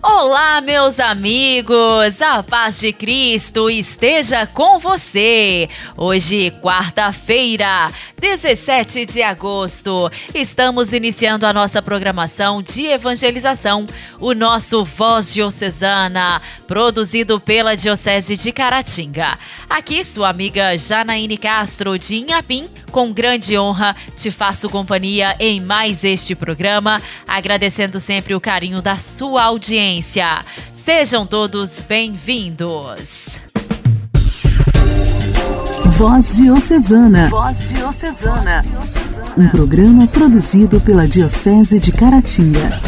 [0.00, 2.22] Olá, meus amigos!
[2.22, 5.68] A paz de Cristo esteja com você.
[5.96, 7.90] Hoje, quarta-feira,
[8.20, 13.86] 17 de agosto, estamos iniciando a nossa programação de evangelização,
[14.20, 19.36] o nosso Voz Diocesana, produzido pela Diocese de Caratinga.
[19.68, 26.04] Aqui, sua amiga Janaíne Castro de Inhapim, com grande honra, te faço companhia em mais
[26.04, 30.44] este programa, agradecendo sempre o carinho da sua audiência audiência.
[30.72, 33.40] Sejam todos bem-vindos.
[35.96, 37.30] Voz Diocesana.
[37.30, 38.64] Voz Diocesana.
[39.36, 42.80] Um programa produzido pela Diocese de Caratinga.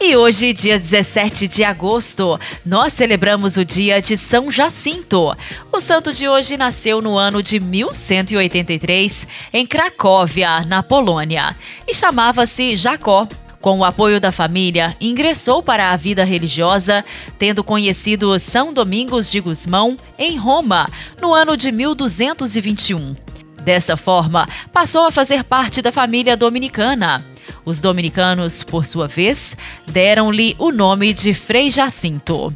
[0.00, 5.34] E hoje, dia 17 de agosto, nós celebramos o dia de São Jacinto.
[5.72, 11.54] O santo de hoje nasceu no ano de 1183 em Cracóvia, na Polônia,
[11.86, 13.26] e chamava-se Jacó.
[13.64, 17.02] Com o apoio da família, ingressou para a vida religiosa,
[17.38, 20.86] tendo conhecido São Domingos de Gusmão em Roma,
[21.18, 23.16] no ano de 1221.
[23.62, 27.24] Dessa forma, passou a fazer parte da família dominicana.
[27.64, 32.52] Os dominicanos, por sua vez, deram-lhe o nome de Frei Jacinto.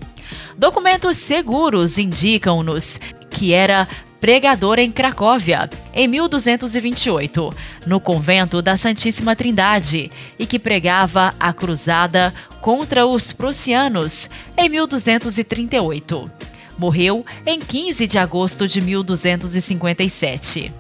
[0.59, 3.89] Documentos seguros indicam-nos que era
[4.20, 7.55] pregador em Cracóvia, em 1228,
[7.86, 16.30] no convento da Santíssima Trindade, e que pregava a cruzada contra os prussianos em 1238.
[16.78, 20.72] Morreu em 15 de agosto de 1257.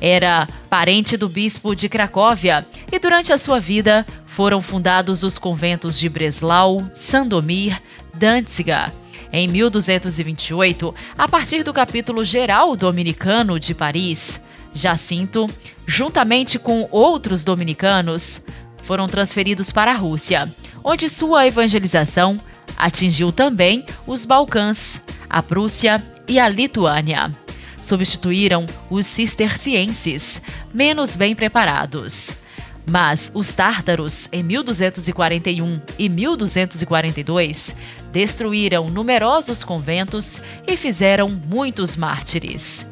[0.00, 5.98] Era parente do bispo de Cracóvia e durante a sua vida foram fundados os conventos
[5.98, 7.80] de Breslau, Sandomir,
[8.12, 8.92] Danziga,
[9.32, 14.40] em 1228, a partir do capítulo geral dominicano de Paris,
[14.72, 15.46] Jacinto,
[15.86, 18.44] juntamente com outros dominicanos,
[18.84, 20.48] foram transferidos para a Rússia,
[20.84, 22.38] onde sua evangelização
[22.76, 27.34] atingiu também os Balcãs, a Prússia e a Lituânia.
[27.80, 32.36] Substituíram os cistercienses, menos bem preparados.
[32.88, 37.74] Mas os tártaros, em 1241 e 1242,
[38.12, 42.86] destruíram numerosos conventos e fizeram muitos mártires.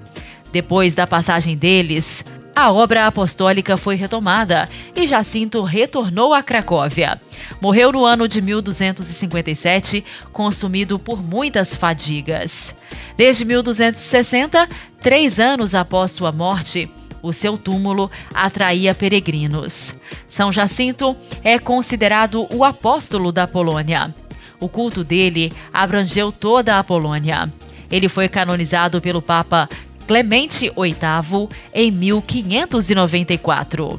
[0.52, 2.24] Depois da passagem deles,
[2.56, 7.20] a obra apostólica foi retomada e Jacinto retornou a Cracóvia.
[7.60, 12.74] Morreu no ano de 1257, consumido por muitas fadigas.
[13.16, 14.68] Desde 1260,
[15.02, 16.88] três anos após sua morte,
[17.20, 19.96] o seu túmulo atraía peregrinos.
[20.28, 24.14] São Jacinto é considerado o apóstolo da Polônia.
[24.60, 27.50] O culto dele abrangeu toda a Polônia.
[27.90, 29.68] Ele foi canonizado pelo Papa
[30.06, 33.98] Clemente VIII em 1594.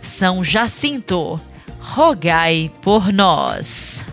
[0.00, 1.38] São Jacinto,
[1.78, 4.06] rogai por nós.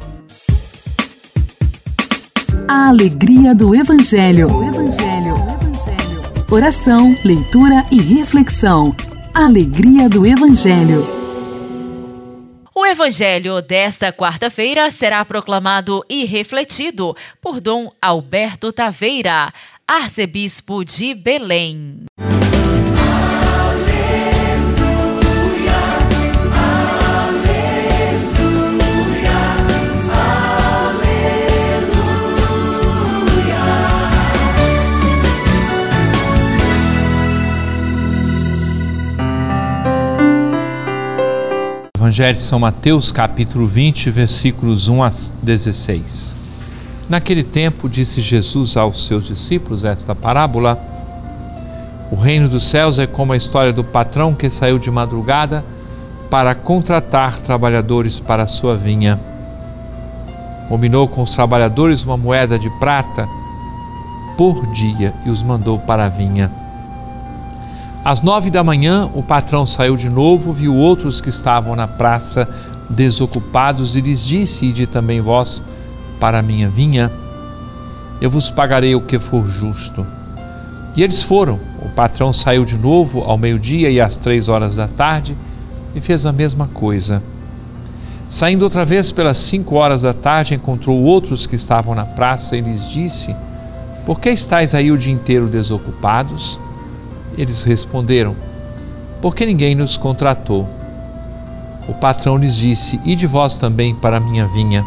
[2.68, 4.48] A alegria do Evangelho.
[4.64, 5.36] Evangelho.
[5.36, 6.22] Evangelho.
[6.52, 8.96] Oração, leitura e reflexão.
[9.34, 11.19] Alegria do Evangelho.
[12.90, 19.54] O Evangelho desta quarta-feira será proclamado e refletido por Dom Alberto Taveira,
[19.88, 22.06] arcebispo de Belém.
[42.20, 45.10] Evangelho de São Mateus, capítulo 20, versículos 1 a
[45.42, 46.36] 16.
[47.08, 50.78] Naquele tempo, disse Jesus aos seus discípulos esta parábola:
[52.12, 55.64] O reino dos céus é como a história do patrão que saiu de madrugada
[56.30, 59.18] para contratar trabalhadores para a sua vinha.
[60.68, 63.30] Combinou com os trabalhadores uma moeda de prata
[64.38, 66.52] por dia e os mandou para a vinha.
[68.10, 72.50] Às nove da manhã, o patrão saiu de novo, viu outros que estavam na praça
[72.90, 75.62] desocupados e lhes disse: Ide também vós
[76.20, 77.12] para a minha vinha,
[78.20, 80.08] eu vos pagarei o que for justo.
[80.96, 81.60] E eles foram.
[81.84, 85.38] O patrão saiu de novo ao meio-dia e às três horas da tarde
[85.94, 87.22] e fez a mesma coisa.
[88.28, 92.62] Saindo outra vez pelas cinco horas da tarde, encontrou outros que estavam na praça e
[92.62, 93.36] lhes disse:
[94.04, 96.60] Por que estáis aí o dia inteiro desocupados?
[97.38, 98.36] Eles responderam:
[99.22, 100.68] Porque ninguém nos contratou.
[101.88, 104.86] O patrão lhes disse: Ide vós também para a minha vinha.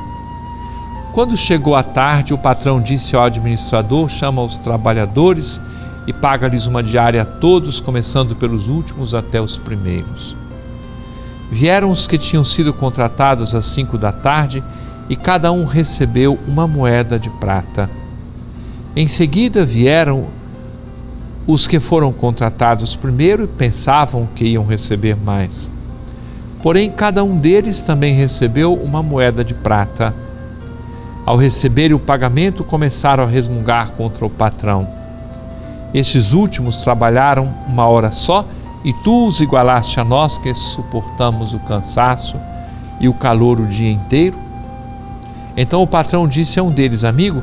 [1.13, 5.61] Quando chegou a tarde, o patrão disse ao administrador: chama os trabalhadores
[6.07, 10.37] e paga-lhes uma diária a todos, começando pelos últimos até os primeiros.
[11.51, 14.65] Vieram os que tinham sido contratados às cinco da tarde
[15.09, 17.91] e cada um recebeu uma moeda de prata.
[18.97, 20.29] Em seguida vieram
[21.47, 25.71] os que foram contratados primeiro pensavam que iam receber mais.
[26.63, 30.15] Porém, cada um deles também recebeu uma moeda de prata.
[31.27, 34.89] Ao receberem o pagamento, começaram a resmungar contra o patrão.
[35.93, 38.47] Estes últimos trabalharam uma hora só
[38.85, 42.37] e tu os igualaste a nós que suportamos o cansaço
[43.01, 44.39] e o calor o dia inteiro?
[45.57, 47.43] Então o patrão disse a um deles: Amigo,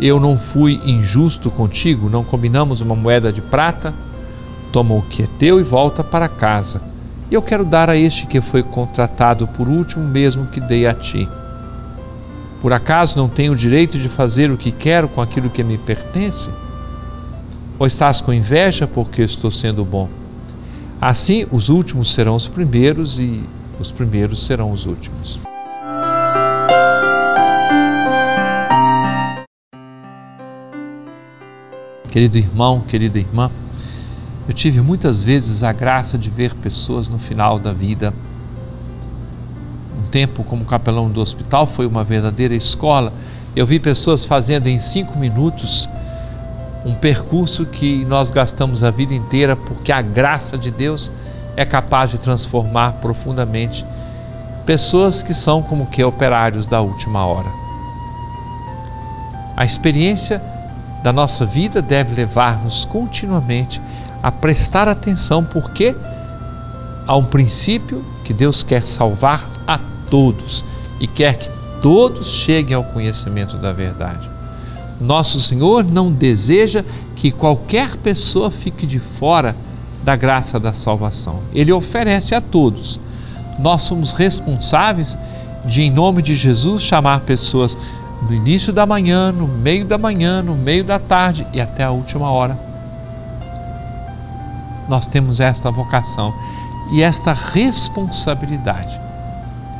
[0.00, 3.92] eu não fui injusto contigo, não combinamos uma moeda de prata?
[4.72, 6.80] Toma o que é teu e volta para casa.
[7.30, 11.28] Eu quero dar a este que foi contratado por último mesmo que dei a ti.
[12.60, 15.76] Por acaso não tenho o direito de fazer o que quero com aquilo que me
[15.76, 16.48] pertence?
[17.78, 20.08] Ou estás com inveja porque estou sendo bom?
[21.00, 23.44] Assim, os últimos serão os primeiros e
[23.78, 25.40] os primeiros serão os últimos.
[32.10, 33.52] Querido irmão, querida irmã,
[34.48, 38.12] eu tive muitas vezes a graça de ver pessoas no final da vida.
[39.96, 43.12] Um tempo como capelão do hospital foi uma verdadeira escola.
[43.54, 45.88] Eu vi pessoas fazendo em cinco minutos
[46.84, 51.12] um percurso que nós gastamos a vida inteira, porque a graça de Deus
[51.56, 53.84] é capaz de transformar profundamente
[54.66, 57.50] pessoas que são como que operários da última hora.
[59.56, 60.42] A experiência
[61.02, 63.80] da nossa vida deve levar-nos continuamente
[64.22, 65.96] a prestar atenção, porque
[67.06, 69.78] há um princípio que Deus quer salvar a
[70.10, 70.64] todos
[71.00, 71.48] e quer que
[71.80, 74.28] todos cheguem ao conhecimento da verdade.
[75.00, 76.84] Nosso Senhor não deseja
[77.16, 79.56] que qualquer pessoa fique de fora
[80.02, 81.40] da graça da salvação.
[81.54, 83.00] Ele oferece a todos.
[83.58, 85.16] Nós somos responsáveis
[85.64, 87.76] de, em nome de Jesus, chamar pessoas
[88.22, 91.90] no início da manhã, no meio da manhã, no meio da tarde e até a
[91.90, 92.58] última hora.
[94.88, 96.34] Nós temos esta vocação
[96.92, 98.98] e esta responsabilidade.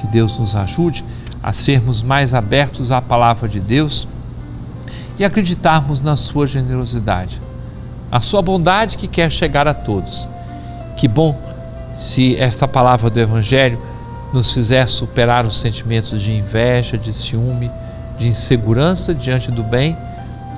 [0.00, 1.04] Que Deus nos ajude
[1.42, 4.06] a sermos mais abertos à palavra de Deus
[5.18, 7.40] e acreditarmos na sua generosidade,
[8.10, 10.28] a sua bondade que quer chegar a todos.
[10.96, 11.38] Que bom
[11.96, 13.78] se esta palavra do Evangelho
[14.32, 17.70] nos fizer superar os sentimentos de inveja, de ciúme,
[18.20, 19.96] de insegurança diante do bem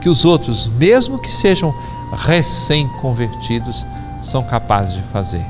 [0.00, 1.73] que os outros, mesmo que sejam
[2.12, 3.87] recém-convertidos,
[4.23, 5.47] são capazes de fazer.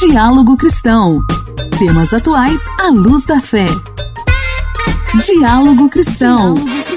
[0.00, 1.20] Diálogo Cristão.
[1.78, 3.66] Temas atuais à luz da fé.
[5.24, 6.54] Diálogo Cristão.
[6.54, 6.87] Diálogo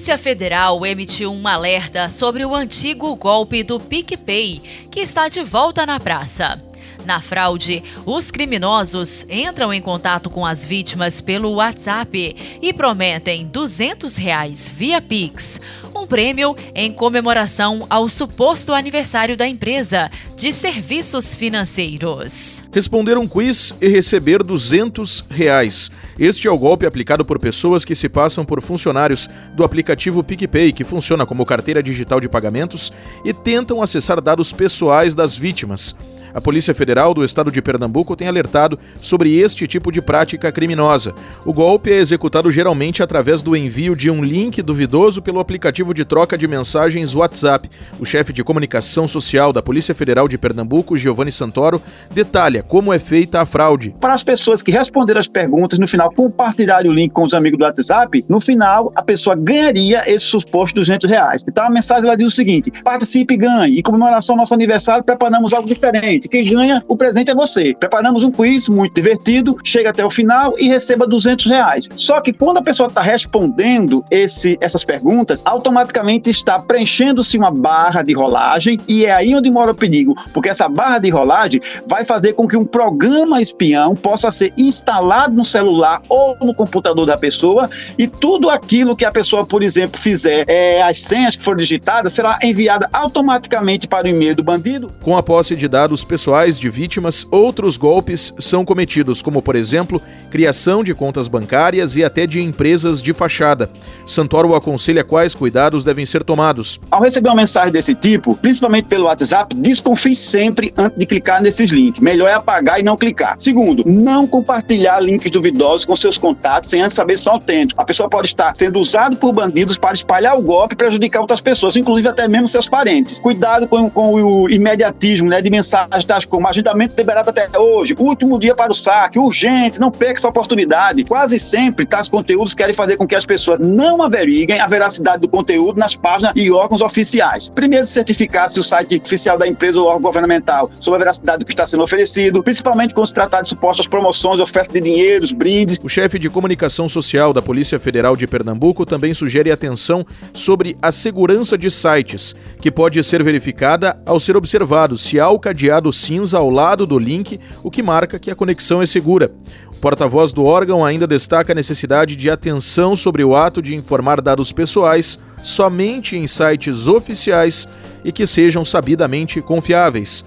[0.00, 5.84] Polícia Federal emitiu um alerta sobre o antigo golpe do PicPay, que está de volta
[5.84, 6.58] na praça.
[7.04, 14.16] Na fraude, os criminosos entram em contato com as vítimas pelo WhatsApp e prometem 200
[14.16, 15.60] reais via Pix,
[15.94, 22.64] um prêmio em comemoração ao suposto aniversário da empresa de serviços financeiros.
[22.72, 25.90] Responder um quiz e receber 200 reais.
[26.18, 30.72] Este é o golpe aplicado por pessoas que se passam por funcionários do aplicativo PicPay,
[30.72, 32.92] que funciona como carteira digital de pagamentos,
[33.24, 35.94] e tentam acessar dados pessoais das vítimas.
[36.32, 41.12] A Polícia Federal do Estado de Pernambuco tem alertado sobre este tipo de prática criminosa.
[41.44, 46.04] O golpe é executado geralmente através do envio de um link duvidoso pelo aplicativo de
[46.04, 47.68] troca de mensagens WhatsApp.
[47.98, 52.98] O chefe de comunicação social da Polícia Federal de Pernambuco, Giovanni Santoro, detalha como é
[52.98, 53.94] feita a fraude.
[54.00, 57.58] Para as pessoas que responderam as perguntas, no final compartilharem o link com os amigos
[57.58, 61.44] do WhatsApp, no final a pessoa ganharia esse suposto 200 reais.
[61.48, 63.78] Então a mensagem lá diz o seguinte: participe e ganhe.
[63.80, 66.28] Em comemoração ao nosso aniversário, preparamos algo diferente presente.
[66.28, 67.74] Quem ganha o presente é você.
[67.74, 71.88] Preparamos um quiz muito divertido, chega até o final e receba 200 reais.
[71.96, 78.02] Só que quando a pessoa está respondendo esse, essas perguntas, automaticamente está preenchendo-se uma barra
[78.02, 82.04] de rolagem e é aí onde mora o perigo, porque essa barra de rolagem vai
[82.04, 87.16] fazer com que um programa espião possa ser instalado no celular ou no computador da
[87.16, 91.58] pessoa e tudo aquilo que a pessoa, por exemplo, fizer, é, as senhas que foram
[91.58, 94.92] digitadas, será enviada automaticamente para o e-mail do bandido.
[95.02, 100.02] Com a posse de dados pessoais de vítimas, outros golpes são cometidos, como, por exemplo,
[100.28, 103.70] criação de contas bancárias e até de empresas de fachada.
[104.04, 106.80] Santoro aconselha quais cuidados devem ser tomados.
[106.90, 111.70] Ao receber uma mensagem desse tipo, principalmente pelo WhatsApp, desconfie sempre antes de clicar nesses
[111.70, 112.00] links.
[112.00, 113.36] Melhor é apagar e não clicar.
[113.38, 117.80] Segundo, não compartilhar links duvidosos com seus contatos sem antes saber se são autênticos.
[117.80, 121.40] A pessoa pode estar sendo usada por bandidos para espalhar o golpe e prejudicar outras
[121.40, 123.20] pessoas, inclusive até mesmo seus parentes.
[123.20, 128.38] Cuidado com, com o imediatismo né, de mensagens tais como agendamento liberado até hoje, último
[128.38, 131.04] dia para o saque, urgente, não perca essa oportunidade.
[131.04, 135.28] Quase sempre tais conteúdos querem fazer com que as pessoas não averiguem a veracidade do
[135.28, 137.50] conteúdo nas páginas e órgãos oficiais.
[137.50, 141.44] Primeiro, certificar se o site oficial da empresa ou órgão governamental sobre a veracidade do
[141.44, 145.78] que está sendo oferecido, principalmente quando se tratar de supostas promoções, ofertas de dinheiros, brindes.
[145.82, 150.92] O chefe de comunicação social da Polícia Federal de Pernambuco também sugere atenção sobre a
[150.92, 156.38] segurança de sites, que pode ser verificada ao ser observado se há o cadeado cinza
[156.38, 159.32] ao lado do link, o que marca que a conexão é segura.
[159.68, 164.20] O porta-voz do órgão ainda destaca a necessidade de atenção sobre o ato de informar
[164.20, 167.66] dados pessoais somente em sites oficiais
[168.04, 170.24] e que sejam sabidamente confiáveis.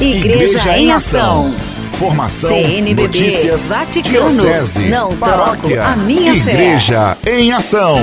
[0.00, 1.54] Igreja, Igreja em Ação.
[1.92, 7.40] Formação, CNBB, notícias, Vaticano, diocese, não paróquia, a minha Igreja fé.
[7.40, 7.98] em Ação.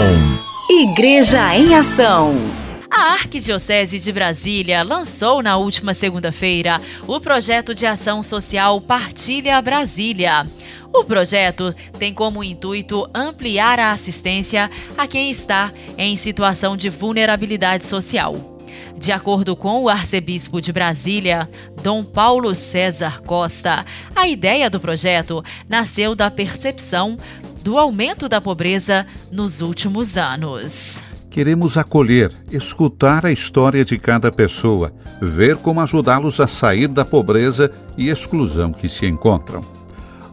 [0.69, 2.58] Igreja em Ação.
[2.91, 10.47] A Arquidiocese de Brasília lançou na última segunda-feira o projeto de ação social Partilha Brasília.
[10.91, 17.85] O projeto tem como intuito ampliar a assistência a quem está em situação de vulnerabilidade
[17.85, 18.57] social.
[18.97, 21.47] De acordo com o arcebispo de Brasília,
[21.83, 27.19] Dom Paulo César Costa, a ideia do projeto nasceu da percepção
[27.61, 31.03] do aumento da pobreza nos últimos anos.
[31.29, 37.71] Queremos acolher, escutar a história de cada pessoa, ver como ajudá-los a sair da pobreza
[37.95, 39.63] e exclusão que se encontram.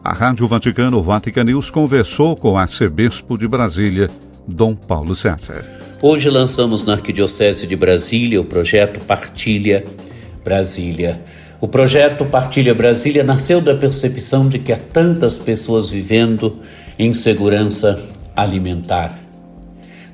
[0.03, 4.09] A Rádio Vaticano Vatican News conversou com o arcebispo de Brasília,
[4.47, 5.63] Dom Paulo César.
[6.01, 9.85] Hoje lançamos na Arquidiocese de Brasília o projeto Partilha
[10.43, 11.21] Brasília.
[11.61, 16.57] O projeto Partilha Brasília nasceu da percepção de que há tantas pessoas vivendo
[16.97, 18.01] em segurança
[18.35, 19.26] alimentar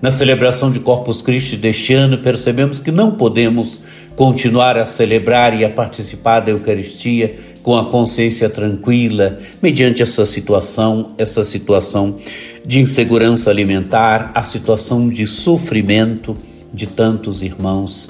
[0.03, 3.79] na celebração de Corpus Christi deste ano, percebemos que não podemos
[4.17, 11.11] continuar a celebrar e a participar da Eucaristia com a consciência tranquila, mediante essa situação,
[11.17, 12.17] essa situação
[12.65, 16.35] de insegurança alimentar, a situação de sofrimento
[16.73, 18.09] de tantos irmãos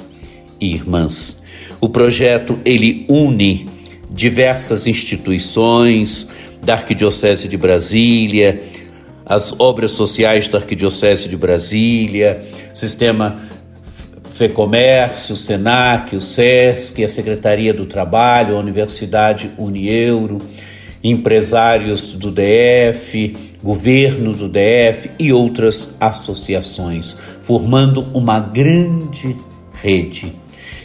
[0.59, 1.43] e irmãs.
[1.79, 3.69] O projeto ele une
[4.09, 6.27] diversas instituições
[6.59, 8.59] da Arquidiocese de Brasília,
[9.25, 12.41] as obras sociais da Arquidiocese de Brasília,
[12.73, 13.39] sistema
[14.31, 20.39] FEComércio, SENAC, o SESC, a Secretaria do Trabalho, a Universidade Unieuro,
[21.03, 29.35] empresários do DF, governo do DF e outras associações, formando uma grande
[29.73, 30.33] rede.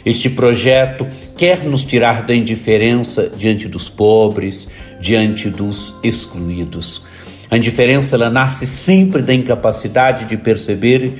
[0.05, 4.69] Este projeto quer nos tirar da indiferença diante dos pobres,
[4.99, 7.03] diante dos excluídos.
[7.51, 11.13] A indiferença ela nasce sempre da incapacidade de perceber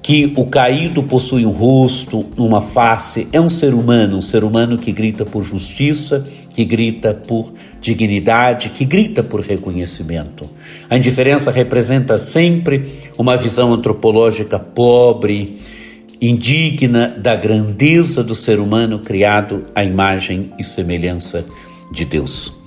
[0.00, 4.78] que o caído possui um rosto, uma face, é um ser humano, um ser humano
[4.78, 10.48] que grita por justiça, que grita por dignidade, que grita por reconhecimento.
[10.88, 12.86] A indiferença representa sempre
[13.18, 15.58] uma visão antropológica pobre,
[16.20, 21.44] indigna da grandeza do ser humano criado à imagem e semelhança
[21.90, 22.65] de Deus.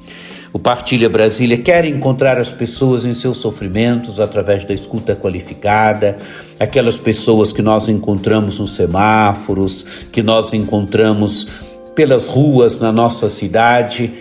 [0.51, 6.18] O Partilha Brasília quer encontrar as pessoas em seus sofrimentos através da escuta qualificada,
[6.60, 11.48] aquelas pessoas que nós encontramos nos semáforos, que nós encontramos
[11.94, 14.12] pelas ruas na nossa cidade.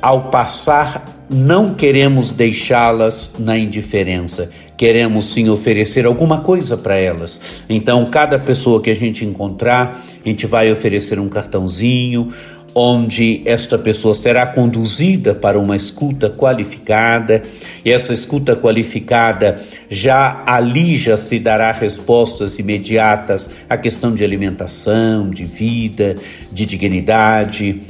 [0.00, 7.62] Ao passar, não queremos deixá-las na indiferença, queremos sim oferecer alguma coisa para elas.
[7.68, 12.32] Então, cada pessoa que a gente encontrar, a gente vai oferecer um cartãozinho,
[12.78, 17.42] onde esta pessoa será conduzida para uma escuta qualificada,
[17.82, 25.30] e essa escuta qualificada já ali já se dará respostas imediatas à questão de alimentação,
[25.30, 26.16] de vida,
[26.52, 27.80] de dignidade.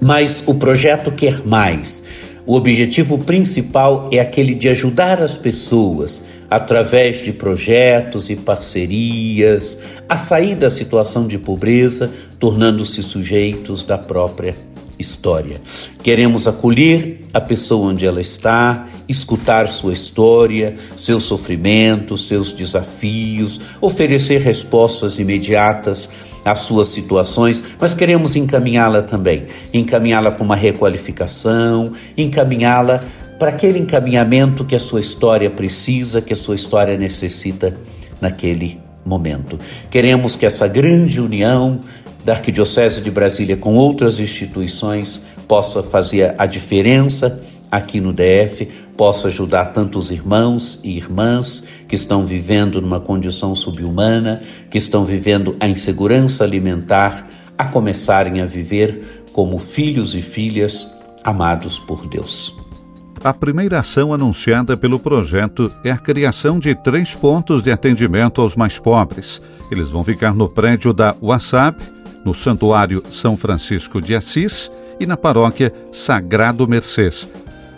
[0.00, 2.04] Mas o projeto quer mais.
[2.46, 6.22] O objetivo principal é aquele de ajudar as pessoas
[6.54, 14.54] através de projetos e parcerias, a sair da situação de pobreza, tornando-se sujeitos da própria
[14.96, 15.60] história.
[16.00, 24.40] Queremos acolher a pessoa onde ela está, escutar sua história, seus sofrimentos, seus desafios, oferecer
[24.40, 26.08] respostas imediatas
[26.44, 33.02] as suas situações, mas queremos encaminhá-la também, encaminhá-la para uma requalificação, encaminhá-la
[33.38, 37.76] para aquele encaminhamento que a sua história precisa, que a sua história necessita
[38.20, 39.58] naquele momento.
[39.90, 41.80] Queremos que essa grande união
[42.24, 49.28] da Arquidiocese de Brasília com outras instituições possa fazer a diferença aqui no DF, possa
[49.28, 55.68] ajudar tantos irmãos e irmãs que estão vivendo numa condição subhumana, que estão vivendo a
[55.68, 57.26] insegurança alimentar,
[57.58, 60.88] a começarem a viver como filhos e filhas
[61.24, 62.63] amados por Deus.
[63.24, 68.54] A primeira ação anunciada pelo projeto é a criação de três pontos de atendimento aos
[68.54, 69.40] mais pobres.
[69.70, 71.82] Eles vão ficar no prédio da WhatsApp,
[72.22, 77.26] no Santuário São Francisco de Assis e na paróquia Sagrado Mercês.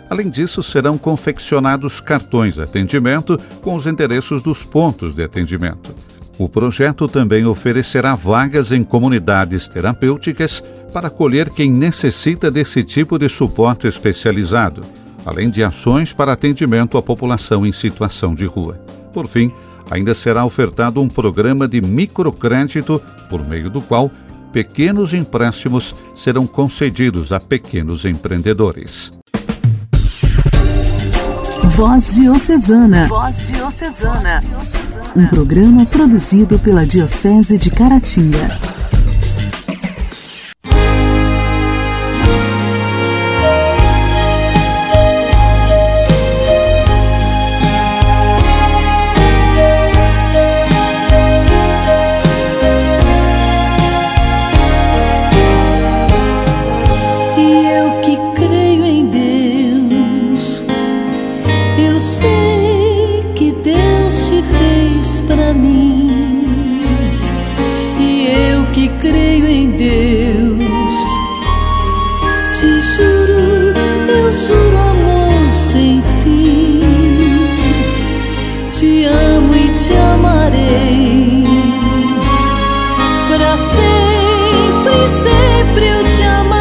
[0.09, 5.95] Além disso, serão confeccionados cartões de atendimento com os endereços dos pontos de atendimento.
[6.37, 10.61] O projeto também oferecerá vagas em comunidades terapêuticas
[10.91, 14.81] para acolher quem necessita desse tipo de suporte especializado
[15.27, 18.79] além de ações para atendimento à população em situação de rua.
[19.11, 19.51] Por fim,
[19.91, 24.09] ainda será ofertado um programa de microcrédito, por meio do qual
[24.53, 29.11] pequenos empréstimos serão concedidos a pequenos empreendedores.
[31.75, 33.07] Voz Diocesana.
[33.09, 34.41] Voz Diocesana.
[35.13, 38.76] Um programa produzido pela Diocese de Caratinga.
[78.79, 81.43] Te amo e te amarei
[83.27, 86.56] para sempre, sempre eu te amarei.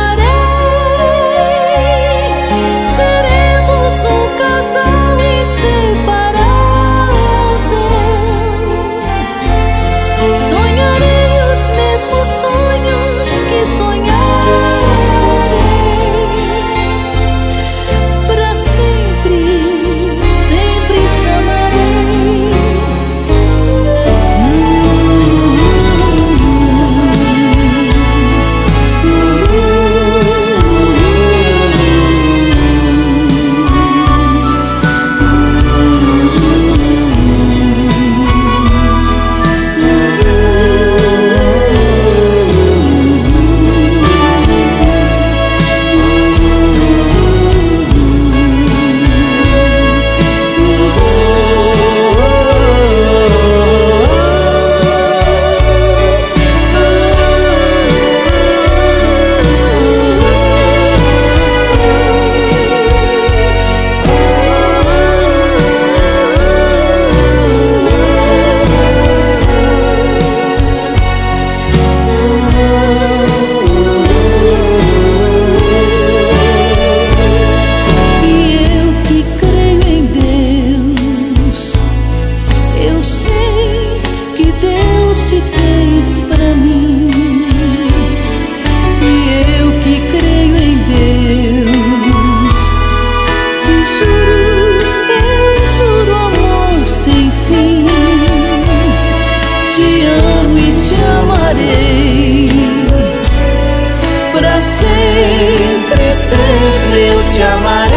[106.28, 107.96] sempre eu te amarei.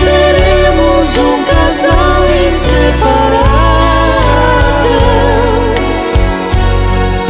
[0.00, 3.38] Seremos um casal inseparável.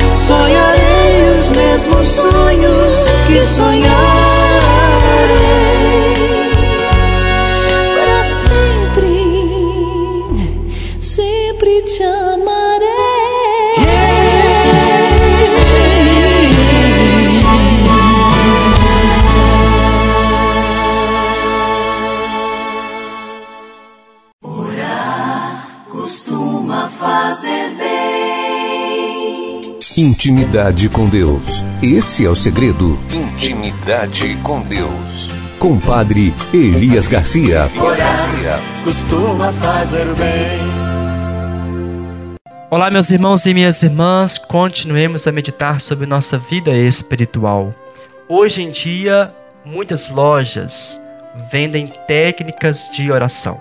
[0.07, 3.88] Sonharei os mesmos sonhos que sonhei.
[30.18, 31.64] Intimidade com Deus.
[31.81, 32.98] Esse é o segredo.
[33.09, 35.31] Intimidade com Deus.
[35.61, 37.70] Com Padre Elias Garcia.
[37.72, 38.59] Elias Garcia.
[38.83, 40.59] Costuma fazer bem.
[42.68, 47.72] Olá, meus irmãos e minhas irmãs, continuemos a meditar sobre nossa vida espiritual.
[48.28, 49.33] Hoje em dia,
[49.64, 51.00] muitas lojas
[51.48, 53.61] vendem técnicas de oração.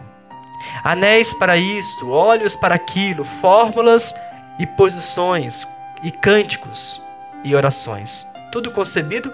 [0.83, 4.15] Anéis para isto, olhos para aquilo, fórmulas
[4.59, 7.01] e posições, e cânticos
[7.43, 8.25] e orações.
[8.51, 9.31] Tudo concebido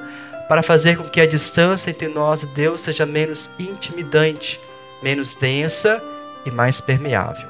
[0.48, 4.60] para fazer com que a distância entre nós e Deus seja menos intimidante,
[5.02, 6.02] menos densa
[6.46, 7.48] e mais permeável.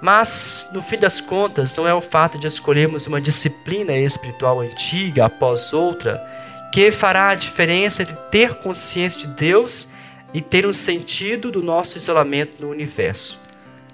[0.00, 5.26] Mas, no fim das contas, não é o fato de escolhermos uma disciplina espiritual antiga
[5.26, 6.26] após outra
[6.72, 9.92] que fará a diferença entre ter consciência de Deus
[10.32, 13.44] e ter um sentido do nosso isolamento no universo.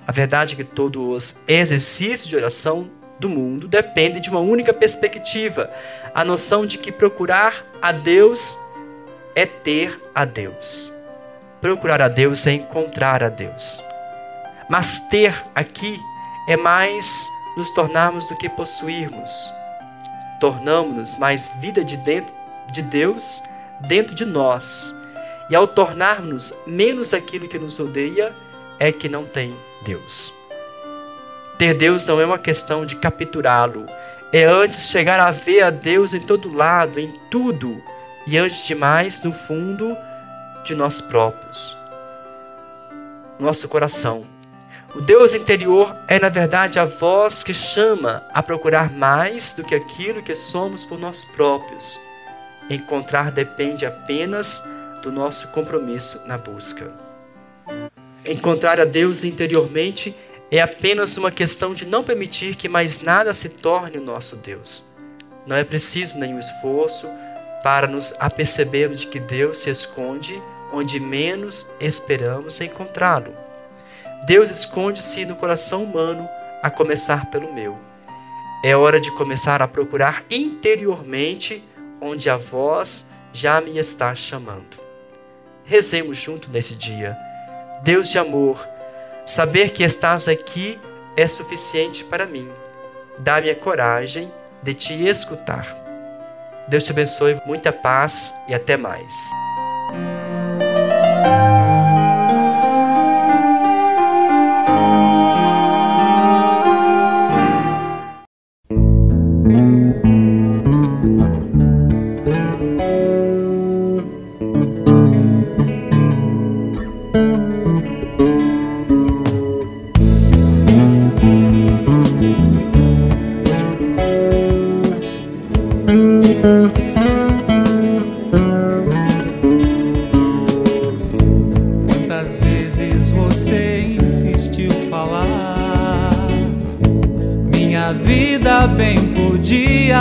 [0.07, 4.73] A verdade é que todos os exercícios de oração do mundo dependem de uma única
[4.73, 5.71] perspectiva,
[6.15, 8.57] a noção de que procurar a Deus
[9.35, 10.93] é ter a Deus.
[11.61, 13.83] Procurar a Deus é encontrar a Deus.
[14.69, 15.99] Mas ter aqui
[16.49, 19.31] é mais nos tornarmos do que possuirmos.
[20.41, 22.35] Tornamos-nos mais vida de dentro
[22.73, 23.43] de Deus
[23.81, 24.95] dentro de nós.
[25.51, 28.35] E ao tornarmos menos aquilo que nos odeia,
[28.79, 30.33] é que não tem Deus.
[31.59, 33.87] Ter Deus não é uma questão de capturá-lo,
[34.31, 37.83] é antes chegar a ver a Deus em todo lado, em tudo,
[38.27, 39.97] e antes de mais, no fundo
[40.65, 41.75] de nós próprios,
[43.39, 44.27] nosso coração.
[44.95, 49.75] O Deus interior é, na verdade, a voz que chama a procurar mais do que
[49.75, 51.99] aquilo que somos por nós próprios.
[52.69, 54.69] Encontrar depende apenas
[55.03, 56.93] do nosso compromisso na busca.
[58.27, 60.17] Encontrar a Deus interiormente
[60.51, 64.95] é apenas uma questão de não permitir que mais nada se torne o nosso Deus.
[65.47, 67.09] Não é preciso nenhum esforço
[67.63, 70.41] para nos apercebermos de que Deus se esconde
[70.73, 73.35] onde menos esperamos encontrá-lo.
[74.27, 76.29] Deus esconde-se no coração humano,
[76.63, 77.79] a começar pelo meu.
[78.65, 81.63] É hora de começar a procurar interiormente
[82.01, 84.79] onde a voz já me está chamando.
[85.65, 87.17] Rezemos junto nesse dia.
[87.83, 88.67] Deus de amor,
[89.27, 90.79] saber que estás aqui
[91.17, 92.49] é suficiente para mim.
[93.19, 95.67] Dá-me a coragem de te escutar.
[96.69, 99.13] Deus te abençoe, muita paz e até mais.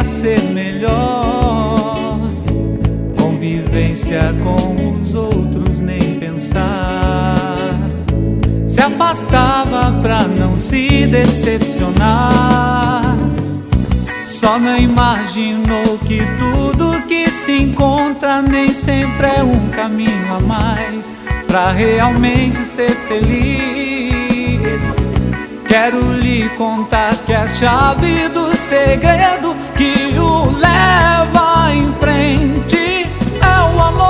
[0.06, 2.22] Ser melhor.
[3.18, 7.76] Convivência com os outros, nem pensar.
[8.68, 13.04] Se afastava pra não se decepcionar.
[14.26, 21.14] Só não imaginou que tudo que se encontra nem sempre é um caminho a mais
[21.48, 23.95] pra realmente ser feliz.
[25.76, 32.78] Quero lhe contar que a chave do segredo que o leva em frente
[33.42, 34.08] é o amor.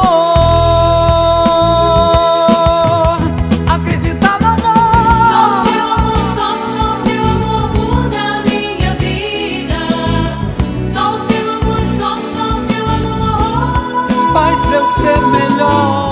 [3.67, 4.93] Acreditar no amor.
[5.31, 9.79] Só teu amor, só, só teu amor muda minha vida.
[10.93, 14.33] Só teu amor, só, só teu amor.
[14.33, 16.04] Faz eu ser melhor.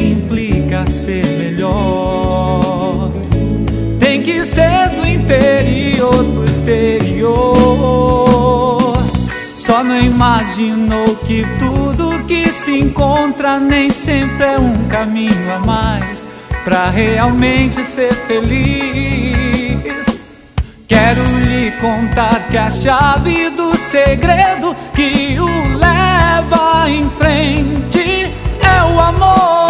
[0.00, 3.10] implica ser melhor.
[3.98, 7.30] Tem que ser do interior pro exterior.
[9.54, 16.26] Só não imaginou que tudo que se encontra nem sempre é um caminho a mais
[16.64, 19.80] para realmente ser feliz.
[20.88, 29.00] Quero lhe contar que a chave do segredo que o leva em frente é o
[29.00, 29.69] amor.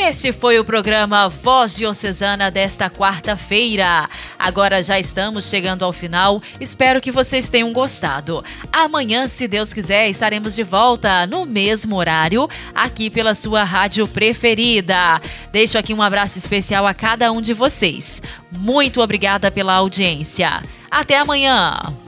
[0.00, 4.08] este foi o programa Voz Diocesana desta quarta-feira.
[4.38, 6.40] Agora já estamos chegando ao final.
[6.58, 8.42] Espero que vocês tenham gostado.
[8.72, 15.20] Amanhã, se Deus quiser, estaremos de volta no mesmo horário, aqui pela sua rádio preferida.
[15.52, 18.22] Deixo aqui um abraço especial a cada um de vocês.
[18.56, 20.62] Muito obrigada pela audiência.
[20.90, 22.07] Até amanhã!